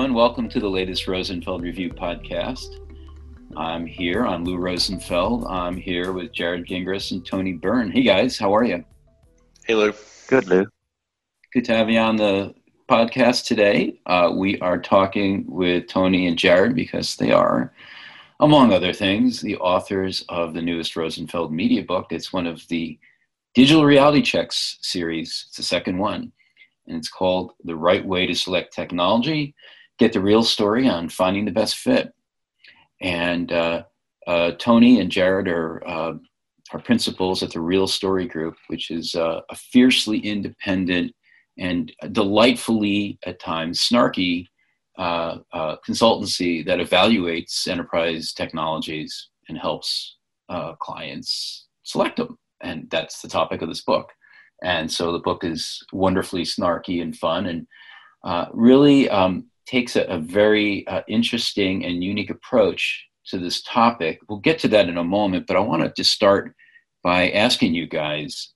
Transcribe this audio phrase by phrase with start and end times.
[0.00, 0.16] everyone.
[0.16, 2.76] Welcome to the latest Rosenfeld Review podcast.
[3.54, 4.26] I'm here.
[4.26, 5.44] I'm Lou Rosenfeld.
[5.46, 7.90] I'm here with Jarrod Gingras and Tony Byrne.
[7.90, 8.38] Hey, guys.
[8.38, 8.82] How are you?
[9.66, 9.92] Hey, Lou.
[10.26, 10.64] Good, Lou.
[11.52, 12.54] Good to have you on the
[12.88, 14.00] podcast today.
[14.06, 17.70] Uh, we are talking with Tony and Jarrod because they are,
[18.40, 22.06] among other things, the authors of the newest Rosenfeld media book.
[22.08, 22.98] It's one of the
[23.54, 25.44] digital reality checks series.
[25.48, 26.32] It's the second one
[26.86, 29.54] and it's called The Right Way to Select Technology
[30.00, 32.14] Get the Real Story on Finding the Best Fit.
[33.02, 33.82] And uh,
[34.26, 36.14] uh, Tony and Jarrod are, uh,
[36.72, 41.12] are principals at the Real Story Group, which is uh, a fiercely independent
[41.58, 44.46] and delightfully, at times, snarky
[44.96, 50.16] uh, uh, consultancy that evaluates enterprise technologies and helps
[50.80, 52.38] clients select them.
[52.62, 54.08] And that's the topic of this book.
[54.62, 57.66] And so the book is wonderfully snarky and fun and
[58.24, 64.20] uh, really um, takes a, a very uh, interesting and unique approach to this topic.
[64.28, 66.54] We'll get to that in a moment, but I want to just start
[67.02, 68.52] by asking you guys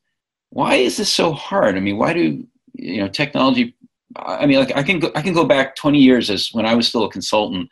[0.51, 1.77] why is this so hard?
[1.77, 3.75] I mean, why do you know technology?
[4.17, 6.77] I mean, like I can go, I can go back 20 years as when I
[6.77, 7.69] was still a consultant,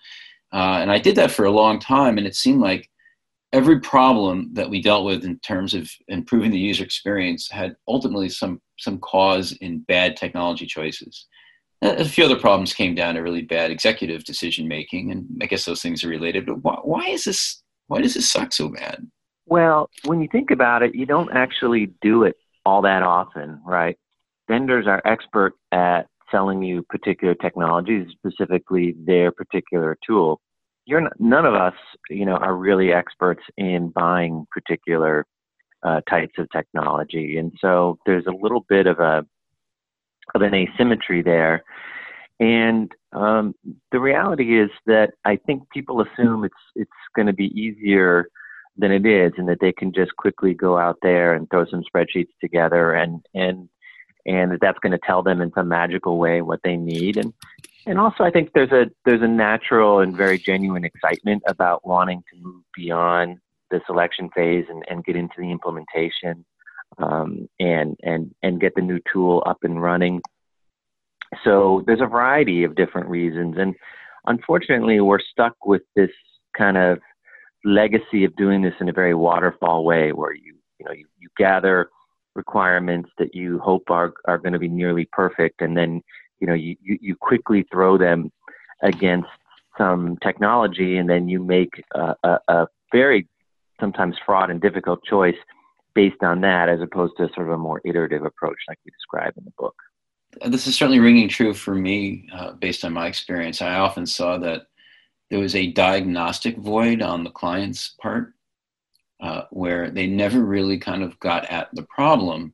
[0.52, 2.90] uh, and I did that for a long time, and it seemed like
[3.52, 8.28] every problem that we dealt with in terms of improving the user experience had ultimately
[8.28, 11.26] some some cause in bad technology choices.
[11.82, 15.64] A few other problems came down to really bad executive decision making, and I guess
[15.64, 16.46] those things are related.
[16.46, 17.62] But why, why is this?
[17.88, 19.06] Why does this suck so bad?
[19.46, 23.98] Well, when you think about it, you don't actually do it all that often, right?
[24.48, 30.40] Vendors are expert at selling you particular technologies, specifically their particular tool
[30.86, 31.74] you're not, none of us,
[32.10, 35.26] you know, are really experts in buying particular
[35.82, 39.24] uh, types of technology, and so there's a little bit of a
[40.34, 41.64] of an asymmetry there.
[42.40, 43.54] And um,
[43.92, 48.26] the reality is that I think people assume it's it's going to be easier
[48.76, 51.84] than it is, and that they can just quickly go out there and throw some
[51.84, 53.68] spreadsheets together, and and
[54.26, 57.16] and that that's going to tell them in some magical way what they need.
[57.16, 57.32] And
[57.86, 62.22] and also I think there's a there's a natural and very genuine excitement about wanting
[62.32, 63.38] to move beyond
[63.70, 66.44] the selection phase and, and get into the implementation
[66.98, 70.20] um, and and and get the new tool up and running.
[71.44, 73.74] So there's a variety of different reasons, and
[74.26, 76.10] unfortunately, we're stuck with this
[76.56, 76.98] kind of
[77.64, 81.28] legacy of doing this in a very waterfall way, where you you know you, you
[81.38, 81.88] gather
[82.34, 86.02] requirements that you hope are are going to be nearly perfect, and then
[86.40, 88.30] you know you, you, you quickly throw them
[88.82, 89.28] against
[89.78, 93.26] some technology and then you make a, a, a very
[93.80, 95.36] sometimes fraught and difficult choice
[95.94, 99.32] based on that as opposed to sort of a more iterative approach like we describe
[99.36, 99.74] in the book
[100.46, 104.38] this is certainly ringing true for me uh, based on my experience i often saw
[104.38, 104.66] that
[105.30, 108.34] there was a diagnostic void on the client's part
[109.22, 112.52] uh, where they never really kind of got at the problem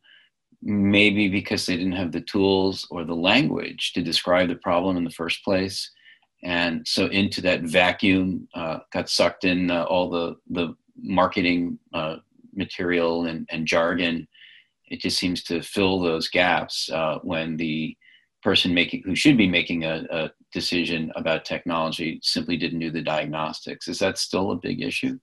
[0.62, 5.04] maybe because they didn't have the tools or the language to describe the problem in
[5.04, 5.90] the first place.
[6.42, 12.16] And so into that vacuum uh, got sucked in uh, all the, the marketing uh,
[12.54, 14.26] material and, and, jargon.
[14.90, 17.96] It just seems to fill those gaps uh, when the
[18.42, 23.02] person making who should be making a, a decision about technology simply didn't do the
[23.02, 23.88] diagnostics.
[23.88, 25.18] Is that still a big issue?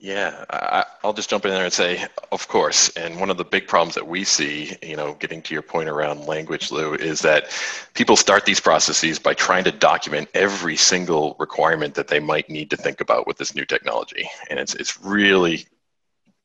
[0.00, 2.88] Yeah, I, will just jump in there and say, of course.
[2.90, 5.88] And one of the big problems that we see, you know, getting to your point
[5.88, 7.50] around language, Lou, is that
[7.94, 12.70] people start these processes by trying to document every single requirement that they might need
[12.70, 14.30] to think about with this new technology.
[14.48, 15.66] And it's, it's really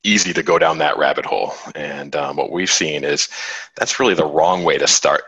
[0.04, 1.54] easy to go down that rabbit hole.
[1.74, 3.28] And um, what we've seen is
[3.76, 5.22] that's really the wrong way to start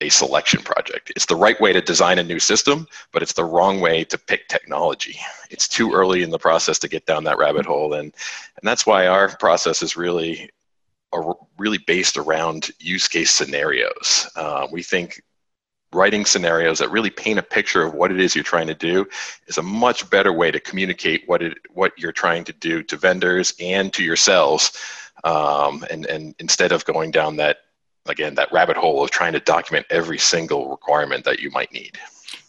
[0.00, 1.10] a selection project.
[1.16, 4.18] It's the right way to design a new system, but it's the wrong way to
[4.18, 5.18] pick technology.
[5.50, 8.86] It's too early in the process to get down that rabbit hole, and and that's
[8.86, 10.50] why our process is really
[11.12, 14.28] are really based around use case scenarios.
[14.36, 15.22] Uh, we think
[15.92, 19.06] writing scenarios that really paint a picture of what it is you're trying to do
[19.46, 22.96] is a much better way to communicate what it what you're trying to do to
[22.96, 24.78] vendors and to yourselves
[25.24, 27.58] um, and and instead of going down that
[28.06, 31.98] again that rabbit hole of trying to document every single requirement that you might need.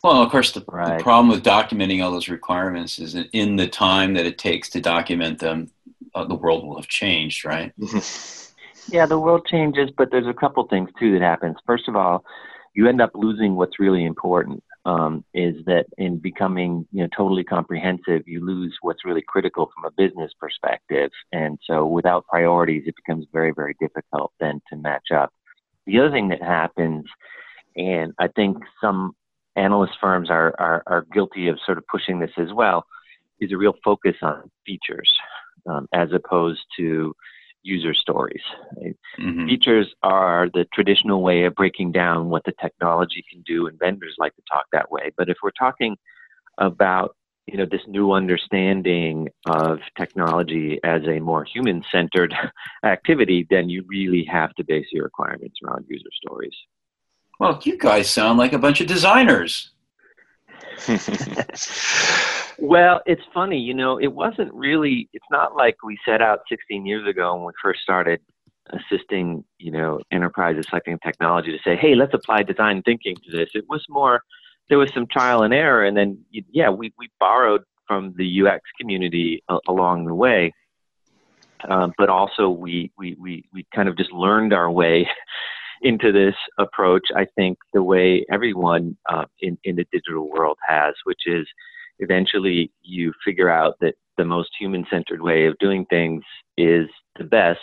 [0.03, 0.97] Well, of course, the, right.
[0.97, 4.69] the problem with documenting all those requirements is that in the time that it takes
[4.69, 5.71] to document them,
[6.15, 7.73] uh, the world will have changed, right?
[7.77, 8.93] Mm-hmm.
[8.93, 11.57] Yeah, the world changes, but there's a couple things too that happens.
[11.65, 12.23] First of all,
[12.75, 14.63] you end up losing what's really important.
[14.85, 19.85] Um, is that in becoming you know totally comprehensive, you lose what's really critical from
[19.85, 25.11] a business perspective, and so without priorities, it becomes very very difficult then to match
[25.13, 25.33] up.
[25.85, 27.05] The other thing that happens,
[27.75, 29.15] and I think some
[29.55, 32.85] analyst firms are, are, are guilty of sort of pushing this as well,
[33.39, 35.11] is a real focus on features
[35.69, 37.13] um, as opposed to
[37.63, 38.41] user stories.
[38.81, 38.95] Right?
[39.19, 39.47] Mm-hmm.
[39.47, 44.15] Features are the traditional way of breaking down what the technology can do, and vendors
[44.17, 45.11] like to talk that way.
[45.17, 45.97] But if we're talking
[46.57, 47.15] about
[47.47, 52.33] you know this new understanding of technology as a more human-centered
[52.83, 56.55] activity, then you really have to base your requirements around user stories.
[57.39, 59.71] Well, you guys sound like a bunch of designers.
[62.61, 66.85] well, it's funny, you know, it wasn't really, it's not like we set out 16
[66.85, 68.19] years ago when we first started
[68.71, 73.49] assisting, you know, enterprises selecting technology to say, hey, let's apply design thinking to this.
[73.53, 74.21] It was more,
[74.69, 75.85] there was some trial and error.
[75.85, 76.19] And then,
[76.51, 80.53] yeah, we, we borrowed from the UX community a, along the way.
[81.67, 85.09] Um, but also we, we, we, we kind of just learned our way
[85.81, 90.93] into this approach, I think the way everyone uh, in, in the digital world has,
[91.05, 91.47] which is
[91.99, 96.23] eventually you figure out that the most human centered way of doing things
[96.57, 96.87] is
[97.17, 97.59] the best.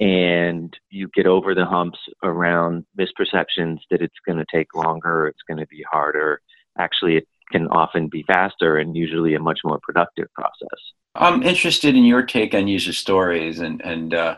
[0.00, 5.42] And you get over the humps around misperceptions that it's going to take longer, it's
[5.46, 6.40] going to be harder.
[6.78, 10.80] Actually, it can often be faster and usually a much more productive process.
[11.14, 14.36] I'm interested in your take on user stories and, and uh,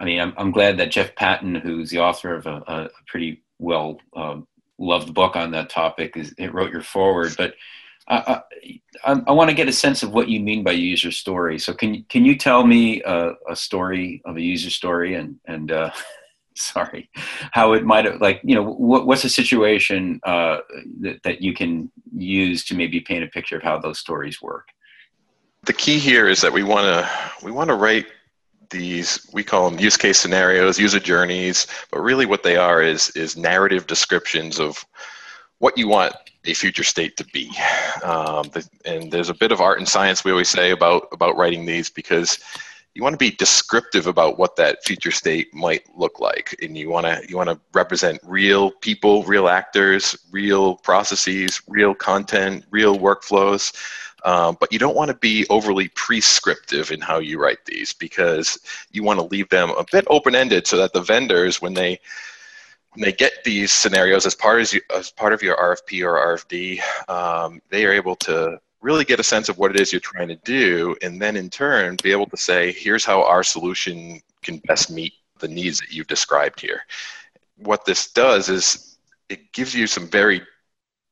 [0.00, 3.42] I mean, I'm, I'm glad that Jeff Patton, who's the author of a, a pretty
[3.58, 4.48] well um,
[4.78, 7.34] loved book on that topic, is it wrote your foreword.
[7.36, 7.54] But
[8.10, 8.42] I,
[9.04, 11.58] I, I want to get a sense of what you mean by user story.
[11.58, 15.70] So can can you tell me a, a story of a user story and and
[15.70, 15.90] uh,
[16.56, 17.08] sorry,
[17.52, 20.58] how it might have like you know what, what's a situation uh,
[21.00, 24.68] that that you can use to maybe paint a picture of how those stories work.
[25.62, 27.08] The key here is that we want to
[27.44, 28.06] we want to write
[28.70, 33.10] these we call them use case scenarios user journeys but really what they are is
[33.16, 34.86] is narrative descriptions of
[35.58, 36.14] what you want
[36.44, 37.50] a future state to be.
[38.02, 38.50] Um,
[38.84, 41.90] and there's a bit of art and science we always say about about writing these
[41.90, 42.38] because
[42.94, 46.56] you want to be descriptive about what that future state might look like.
[46.60, 51.94] And you want to you want to represent real people real actors real processes real
[51.94, 53.74] content real workflows.
[54.24, 58.58] Um, but you don't want to be overly prescriptive in how you write these because
[58.92, 61.98] you want to leave them a bit open-ended so that the vendors, when they
[62.96, 66.80] they get these scenarios as part as, you, as part of your RFP or RFD,
[67.08, 70.28] um, they are able to really get a sense of what it is you're trying
[70.28, 74.58] to do, and then in turn be able to say, here's how our solution can
[74.66, 76.82] best meet the needs that you've described here.
[77.56, 78.96] What this does is
[79.28, 80.42] it gives you some very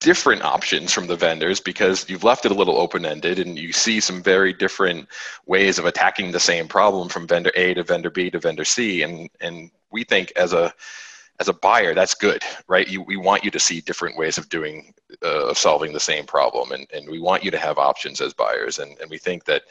[0.00, 3.72] different options from the vendors because you've left it a little open ended and you
[3.72, 5.08] see some very different
[5.46, 9.02] ways of attacking the same problem from vendor A to vendor B to vendor C
[9.02, 10.72] and and we think as a
[11.40, 12.88] as a buyer that's good right?
[12.88, 14.92] You, we want you to see different ways of doing
[15.24, 18.34] uh, of solving the same problem and, and we want you to have options as
[18.34, 19.62] buyers and, and we think that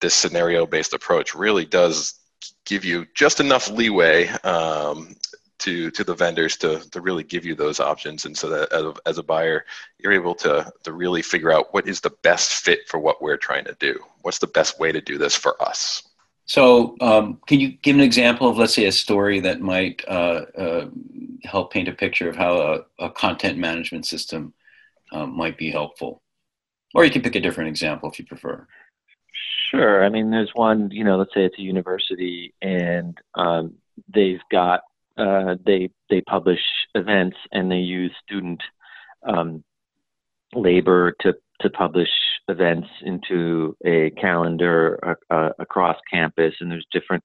[0.00, 2.20] this scenario based approach really does
[2.66, 5.14] give you just enough leeway um,
[5.58, 8.82] to to the vendors to to really give you those options and so that as
[8.82, 9.64] a, as a buyer
[9.98, 13.36] you're able to to really figure out what is the best fit for what we're
[13.36, 13.98] trying to do.
[14.22, 16.02] What's the best way to do this for us
[16.44, 20.44] so um, can you give an example of let's say a story that might uh,
[20.56, 20.88] uh,
[21.44, 24.52] help paint a picture of how a, a content management system
[25.12, 26.22] uh, might be helpful
[26.94, 28.66] or you can pick a different example if you prefer
[29.70, 30.04] Sure.
[30.04, 33.72] I mean, there's one, you know, let's say it's a university and um,
[34.12, 34.80] they've got
[35.16, 36.60] uh, they they publish
[36.94, 38.62] events and they use student
[39.26, 39.64] um,
[40.54, 42.10] labor to to publish
[42.48, 47.24] events into a calendar uh, across campus, and there's different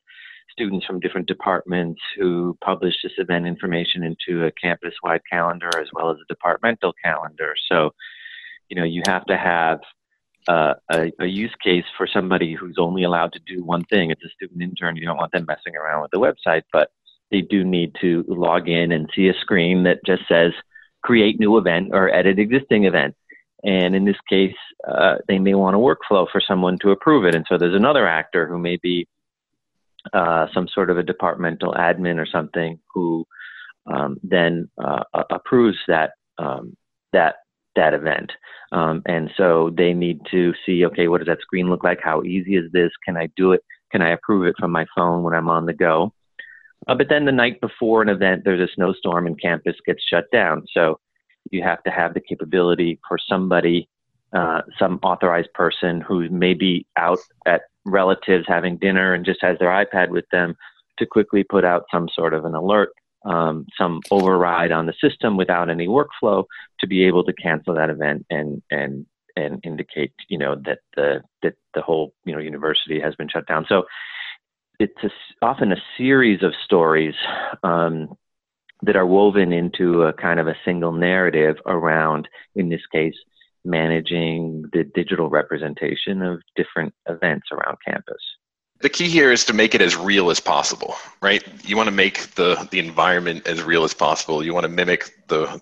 [0.51, 6.09] students from different departments who publish this event information into a campus-wide calendar as well
[6.09, 7.53] as a departmental calendar.
[7.69, 7.91] So,
[8.69, 9.79] you know, you have to have
[10.47, 14.11] uh, a, a, use case for somebody who's only allowed to do one thing.
[14.11, 14.95] It's a student intern.
[14.95, 16.89] You don't want them messing around with the website, but
[17.31, 20.53] they do need to log in and see a screen that just says
[21.03, 23.15] create new event or edit existing event.
[23.63, 24.55] And in this case,
[24.87, 27.35] uh, they may want a workflow for someone to approve it.
[27.35, 29.07] And so there's another actor who may be
[30.13, 33.25] uh, some sort of a departmental admin or something who
[33.87, 36.75] um, then uh, approves that um,
[37.13, 37.35] that
[37.75, 38.31] that event.
[38.71, 41.99] Um, and so they need to see, okay, what does that screen look like?
[42.03, 42.91] How easy is this?
[43.05, 43.61] Can I do it?
[43.91, 46.13] Can I approve it from my phone when I'm on the go?
[46.87, 50.25] Uh, but then the night before an event, there's a snowstorm and campus gets shut
[50.31, 50.65] down.
[50.73, 50.99] So
[51.51, 53.89] you have to have the capability for somebody,
[54.33, 59.57] uh, some authorized person who may be out at relatives having dinner and just has
[59.59, 60.55] their iPad with them
[60.99, 62.89] to quickly put out some sort of an alert
[63.27, 66.45] um, some override on the system without any workflow
[66.79, 71.21] to be able to cancel that event and and and indicate you know that the
[71.43, 73.65] that the whole you know university has been shut down.
[73.67, 73.83] So
[74.79, 75.09] it's a,
[75.41, 77.15] often a series of stories
[77.63, 78.15] um,
[78.83, 83.15] that are woven into a kind of a single narrative around, in this case,
[83.65, 88.21] managing the digital representation of different events around campus.
[88.79, 91.43] The key here is to make it as real as possible, right?
[91.67, 94.43] You want to make the the environment as real as possible.
[94.43, 95.59] You want to mimic the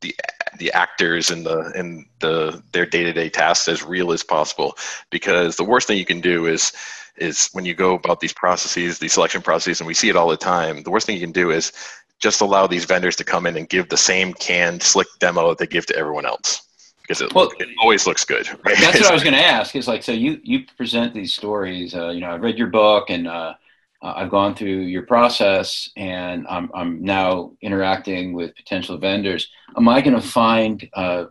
[0.00, 0.14] the
[0.58, 4.76] the actors and the and the their day-to-day tasks as real as possible
[5.10, 6.72] because the worst thing you can do is
[7.16, 10.28] is when you go about these processes these selection processes and we see it all
[10.28, 11.72] the time the worst thing you can do is
[12.20, 15.58] just allow these vendors to come in and give the same canned slick demo that
[15.58, 16.64] they give to everyone else
[17.02, 18.48] because it, well, it always looks good.
[18.64, 18.76] Right?
[18.80, 19.76] That's what I was going to ask.
[19.76, 21.94] Is like so you you present these stories.
[21.94, 23.54] Uh, you know, I read your book and uh,
[24.02, 29.48] I've gone through your process, and I'm I'm now interacting with potential vendors.
[29.76, 31.26] Am I going to find uh,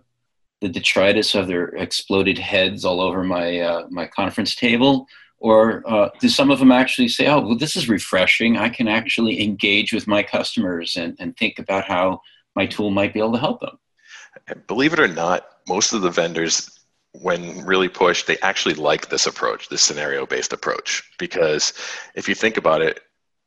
[0.62, 5.08] the detritus of their exploded heads all over my uh, my conference table?
[5.44, 8.56] Or uh, do some of them actually say, oh, well, this is refreshing.
[8.56, 12.22] I can actually engage with my customers and, and think about how
[12.56, 13.78] my tool might be able to help them?
[14.68, 16.80] believe it or not, most of the vendors,
[17.12, 21.04] when really pushed, they actually like this approach, this scenario based approach.
[21.20, 21.74] Because
[22.16, 23.02] if you think about it,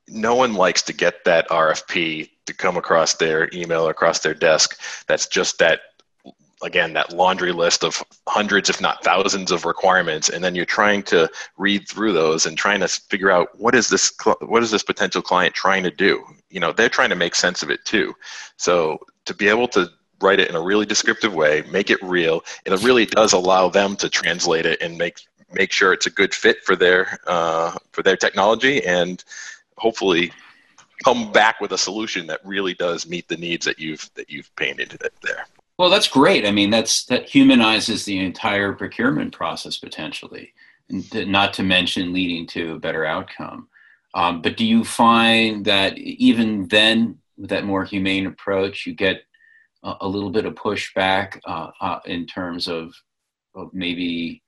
[0.07, 4.79] no one likes to get that RFP to come across their email, across their desk.
[5.09, 5.81] That's just that
[6.63, 11.03] again that laundry list of hundreds if not thousands of requirements and then you're trying
[11.03, 14.83] to read through those and trying to figure out what is this what is this
[14.83, 18.15] potential client trying to do you know they're trying to make sense of it too
[18.57, 22.43] so to be able to write it in a really descriptive way, make it real,
[22.65, 25.21] and it really does allow them to translate it and make
[25.53, 29.25] make sure it's a good fit for their uh, for their technology, and
[29.77, 30.33] hopefully
[31.05, 34.55] come back with a solution that really does meet the needs that you've that you've
[34.57, 35.47] painted there.
[35.78, 36.47] Well, that's great.
[36.47, 40.54] I mean, that's that humanizes the entire procurement process potentially,
[40.88, 43.68] and not to mention leading to a better outcome.
[44.14, 49.23] Um, but do you find that even then, with that more humane approach, you get
[49.83, 52.95] a, little bit of pushback uh, uh, in terms of,
[53.54, 54.42] of maybe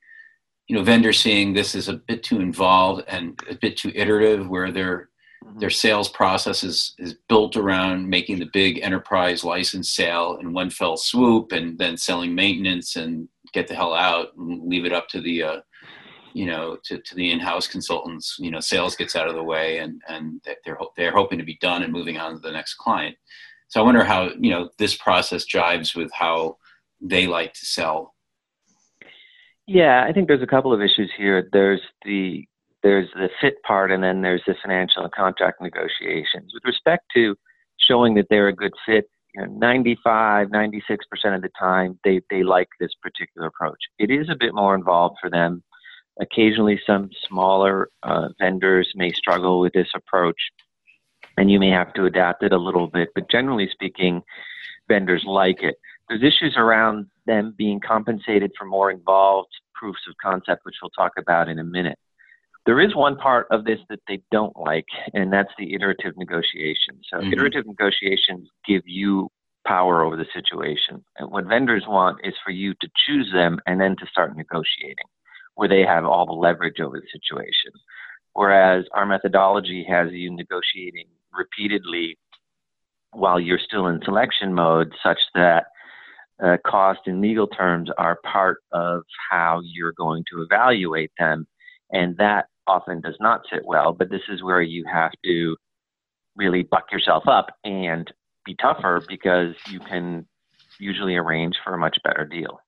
[0.67, 4.49] you know vendors seeing this is a bit too involved and a bit too iterative
[4.49, 5.11] where their
[5.45, 5.59] mm-hmm.
[5.59, 10.71] their sales process is, is built around making the big enterprise license sale in one
[10.71, 15.09] fell swoop and then selling maintenance and get the hell out and leave it up
[15.09, 15.61] to the uh,
[16.35, 19.79] you know to, to the in-house consultants you know sales gets out of the way
[19.79, 23.17] and and they're they're hoping to be done and moving on to the next client
[23.69, 26.57] so I wonder how you know this process jives with how
[27.01, 28.15] they like to sell.
[29.67, 31.49] Yeah, I think there's a couple of issues here.
[31.53, 32.48] There's the
[32.83, 36.53] there's the fit part, and then there's the financial and contract negotiations.
[36.55, 37.37] With respect to
[37.79, 42.21] showing that they're a good fit, you know, 95, 96 percent of the time, they
[42.31, 43.79] they like this particular approach.
[43.99, 45.63] It is a bit more involved for them.
[46.21, 50.41] Occasionally, some smaller uh, vendors may struggle with this approach
[51.39, 53.11] and you may have to adapt it a little bit.
[53.15, 54.23] But generally speaking,
[54.89, 55.77] vendors like it.
[56.09, 61.13] There's issues around them being compensated for more involved proofs of concept, which we'll talk
[61.17, 61.99] about in a minute.
[62.69, 64.85] There is one part of this that they don't like,
[65.15, 67.01] and that's the iterative negotiation.
[67.11, 67.33] So, mm-hmm.
[67.33, 69.31] iterative negotiations give you
[69.67, 71.03] power over the situation.
[71.17, 75.07] And what vendors want is for you to choose them and then to start negotiating,
[75.55, 77.73] where they have all the leverage over the situation.
[78.35, 82.19] Whereas our methodology has you negotiating repeatedly
[83.13, 85.69] while you're still in selection mode, such that
[86.45, 91.47] uh, cost and legal terms are part of how you're going to evaluate them.
[91.91, 95.57] And that often does not sit well, but this is where you have to
[96.37, 98.13] really buck yourself up and
[98.45, 100.27] be tougher because you can
[100.79, 102.61] usually arrange for a much better deal.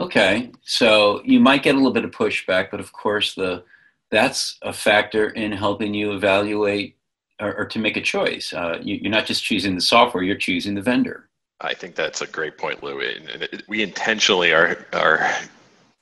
[0.00, 3.64] Okay, so you might get a little bit of pushback, but of course the
[4.10, 6.96] that's a factor in helping you evaluate
[7.40, 8.52] or, or to make a choice.
[8.52, 11.28] Uh, you, are not just choosing the software; you're choosing the vendor.
[11.60, 13.00] I think that's a great point, Lou.
[13.00, 15.28] And we intentionally are are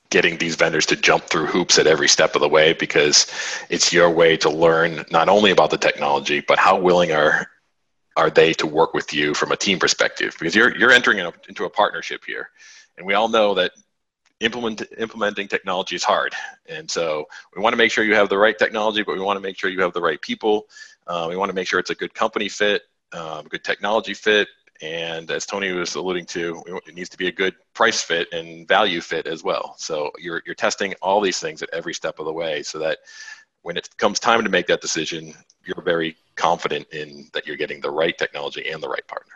[0.09, 3.27] getting these vendors to jump through hoops at every step of the way because
[3.69, 7.47] it's your way to learn not only about the technology but how willing are
[8.17, 10.35] are they to work with you from a team perspective?
[10.37, 12.49] Because you're you're entering a, into a partnership here.
[12.97, 13.71] And we all know that
[14.39, 16.33] implement, implementing technology is hard.
[16.67, 19.37] And so we want to make sure you have the right technology but we want
[19.37, 20.65] to make sure you have the right people.
[21.05, 22.83] Uh, we want to make sure it's a good company fit,
[23.13, 24.47] um, good technology fit,
[24.81, 28.67] and as Tony was alluding to, it needs to be a good price fit and
[28.67, 29.75] value fit as well.
[29.77, 32.99] So you're you're testing all these things at every step of the way, so that
[33.61, 35.33] when it comes time to make that decision,
[35.65, 39.33] you're very confident in that you're getting the right technology and the right partner.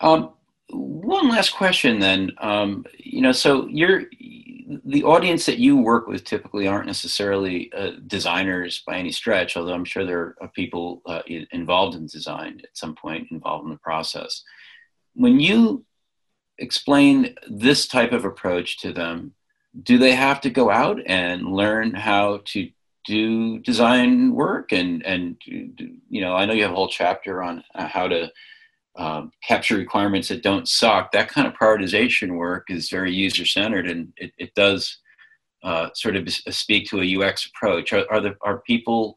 [0.00, 0.30] Um,
[0.70, 2.32] one last question then.
[2.38, 4.04] Um, you know, so you're
[4.66, 9.74] the audience that you work with typically aren't necessarily uh, designers by any stretch, although
[9.74, 13.78] I'm sure there are people uh, involved in design at some point, involved in the
[13.78, 14.42] process.
[15.14, 15.84] When you
[16.58, 19.34] explain this type of approach to them,
[19.82, 22.70] do they have to go out and learn how to
[23.04, 27.62] do design work and and you know i know you have a whole chapter on
[27.74, 28.28] uh, how to
[28.98, 33.88] um, capture requirements that don't suck that kind of prioritization work is very user centered
[33.88, 34.98] and it, it does
[35.62, 37.92] uh, sort of speak to a ux approach.
[37.92, 39.16] Are, are, the, are people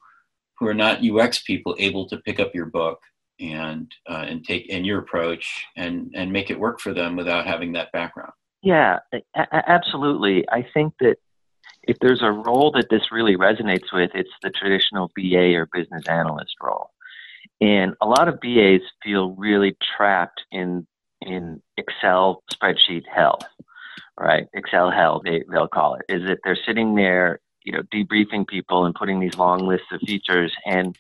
[0.58, 3.00] who are not ux people able to pick up your book
[3.40, 7.48] and uh, and take in your approach and and make it work for them without
[7.48, 8.34] having that background?
[8.62, 9.00] Yeah
[9.36, 10.48] a- absolutely.
[10.50, 11.18] I think that
[11.84, 16.08] if there's a role that this really resonates with, it's the traditional BA or business
[16.08, 16.89] analyst role.
[17.62, 20.88] And a lot of BAs feel really trapped in
[21.22, 23.40] in Excel spreadsheet hell,
[24.18, 24.48] right?
[24.54, 26.06] Excel hell, they, they'll call it.
[26.08, 30.00] Is that they're sitting there, you know, debriefing people and putting these long lists of
[30.00, 30.96] features, and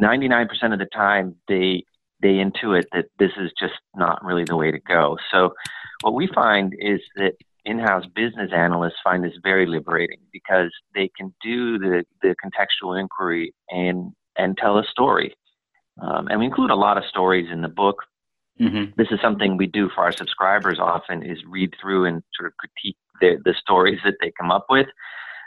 [0.00, 1.84] 99% of the time they
[2.22, 5.18] they intuit that this is just not really the way to go.
[5.30, 5.52] So
[6.00, 7.32] what we find is that
[7.66, 13.52] in-house business analysts find this very liberating because they can do the, the contextual inquiry
[13.70, 15.34] and and tell a story.
[16.00, 18.02] Um, and we include a lot of stories in the book.
[18.60, 18.92] Mm-hmm.
[18.96, 22.56] This is something we do for our subscribers often is read through and sort of
[22.56, 24.86] critique the, the stories that they come up with,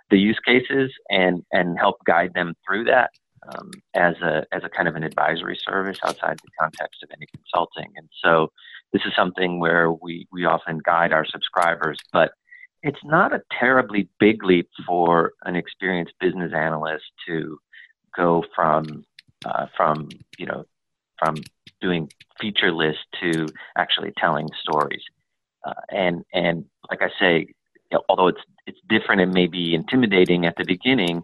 [0.10, 3.10] the use cases, and and help guide them through that
[3.48, 7.26] um, as a as a kind of an advisory service outside the context of any
[7.34, 7.92] consulting.
[7.96, 8.52] And so
[8.94, 12.32] this is something where we, we often guide our subscribers, but
[12.82, 17.58] it's not a terribly big leap for an experienced business analyst to
[18.16, 19.04] go from
[19.46, 20.66] uh, from you know
[21.18, 21.36] from
[21.82, 25.04] doing feature lists to actually telling stories.
[25.66, 27.48] Uh, and and like I say,
[28.08, 31.24] although it's it's different and maybe intimidating at the beginning,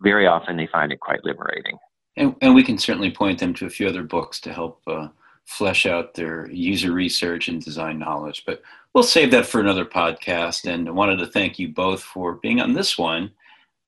[0.00, 1.78] very often they find it quite liberating.
[2.16, 5.08] And, and we can certainly point them to a few other books to help uh,
[5.44, 8.44] flesh out their user research and design knowledge.
[8.46, 8.62] But
[8.94, 10.70] we'll save that for another podcast.
[10.70, 13.30] And I wanted to thank you both for being on this one.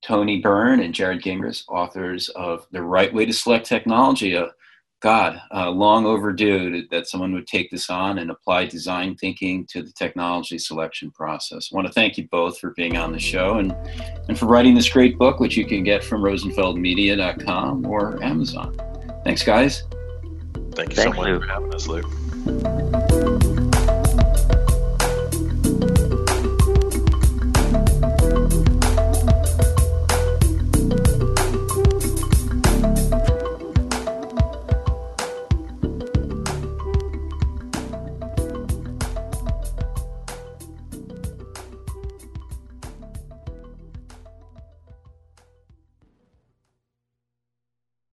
[0.03, 4.37] Tony Byrne and Jarrod Gingras, authors of The Right Way to Select Technology.
[4.37, 4.49] Uh,
[5.01, 9.81] God, uh, long overdue that someone would take this on and apply design thinking to
[9.83, 11.71] the technology selection process.
[11.73, 13.73] I want to thank you both for being on the show and,
[14.29, 18.77] and for writing this great book, which you can get from rosenfeldmedia.com or Amazon.
[19.25, 19.85] Thanks, guys.
[20.73, 21.41] Thank you Thanks, so much Lou.
[21.41, 23.18] for having us, Lou.